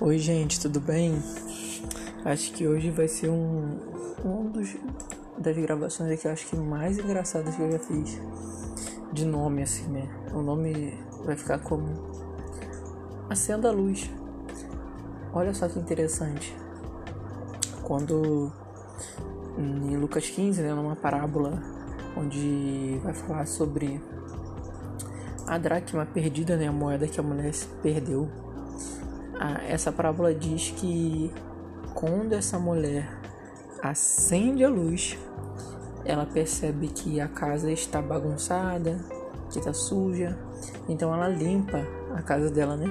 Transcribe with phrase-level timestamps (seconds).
[0.00, 1.22] Oi, gente, tudo bem?
[2.24, 3.78] Acho que hoje vai ser um,
[4.24, 4.74] um dos,
[5.38, 8.20] das gravações aqui, acho que mais engraçadas que eu já fiz.
[9.12, 10.08] De nome, assim, né?
[10.32, 11.86] O nome vai ficar como
[13.30, 14.10] Acenda a Luz.
[15.32, 16.56] Olha só que interessante.
[17.84, 18.52] Quando
[19.56, 21.62] em Lucas 15, né, numa parábola
[22.16, 24.02] onde vai falar sobre
[25.46, 28.28] a dracma perdida, né, a moeda que a mulher perdeu
[29.68, 31.32] essa parábola diz que
[31.94, 33.08] quando essa mulher
[33.82, 35.18] acende a luz,
[36.04, 38.98] ela percebe que a casa está bagunçada,
[39.50, 40.38] que está suja,
[40.88, 41.82] então ela limpa
[42.14, 42.86] a casa dela, né?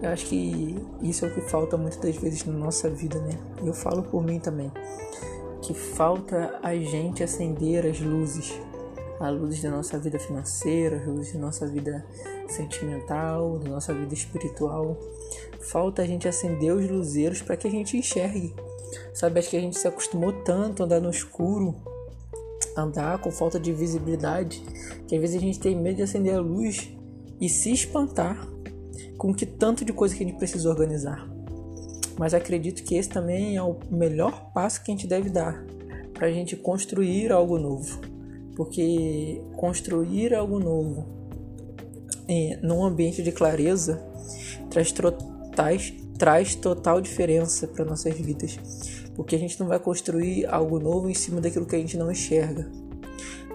[0.00, 3.36] Eu acho que isso é o que falta muitas das vezes na nossa vida, né?
[3.64, 4.70] Eu falo por mim também,
[5.60, 8.58] que falta a gente acender as luzes,
[9.20, 12.04] as luzes da nossa vida financeira, as luzes da nossa vida
[12.48, 14.96] sentimental, da nossa vida espiritual.
[15.60, 18.54] Falta a gente acender os luzeiros para que a gente enxergue.
[19.12, 21.74] Sabe, acho que a gente se acostumou tanto a andar no escuro,
[22.76, 24.62] andar com falta de visibilidade,
[25.06, 26.90] que às vezes a gente tem medo de acender a luz
[27.40, 28.48] e se espantar
[29.16, 31.28] com que tanto de coisa que a gente precisa organizar.
[32.18, 35.64] Mas acredito que esse também é o melhor passo que a gente deve dar
[36.14, 38.00] para a gente construir algo novo.
[38.58, 41.06] Porque construir algo novo
[42.26, 44.04] é, num ambiente de clareza
[44.68, 44.92] traz,
[45.54, 48.58] traz, traz total diferença para nossas vidas.
[49.14, 52.10] Porque a gente não vai construir algo novo em cima daquilo que a gente não
[52.10, 52.68] enxerga.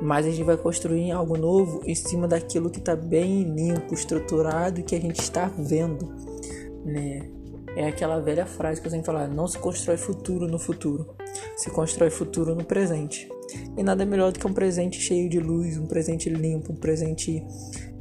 [0.00, 4.78] Mas a gente vai construir algo novo em cima daquilo que está bem limpo, estruturado
[4.78, 6.14] e que a gente está vendo.
[6.84, 7.28] Né?
[7.74, 11.12] É aquela velha frase que eu sempre falo: não se constrói futuro no futuro,
[11.56, 13.28] se constrói futuro no presente.
[13.76, 17.42] E nada melhor do que um presente cheio de luz, um presente limpo, um presente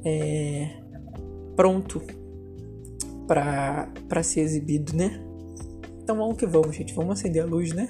[0.05, 0.69] é,
[1.55, 2.02] pronto
[3.27, 5.22] para ser exibido, né?
[6.03, 6.94] Então vamos que vamos, gente.
[6.94, 7.88] Vamos acender a luz, né?